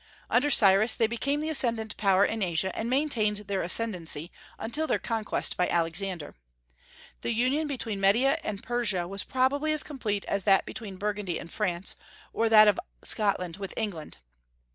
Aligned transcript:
Under 0.31 0.49
Cyrus 0.49 0.95
they 0.95 1.05
became 1.05 1.41
the 1.41 1.49
ascendent 1.49 1.95
power 1.95 2.25
in 2.25 2.41
Asia, 2.41 2.75
and 2.75 2.89
maintained 2.89 3.37
their 3.37 3.61
ascendency 3.61 4.31
until 4.57 4.87
their 4.87 4.97
conquest 4.97 5.55
by 5.55 5.67
Alexander. 5.67 6.33
The 7.21 7.35
union 7.35 7.67
between 7.67 8.01
Media 8.01 8.39
and 8.43 8.63
Persia 8.63 9.07
was 9.07 9.23
probably 9.23 9.71
as 9.73 9.83
complete 9.83 10.25
as 10.25 10.43
that 10.45 10.65
between 10.65 10.97
Burgundy 10.97 11.37
and 11.37 11.53
France, 11.53 11.95
or 12.33 12.49
that 12.49 12.67
of 12.67 12.79
Scotland 13.03 13.57
with 13.57 13.75
England. 13.77 14.17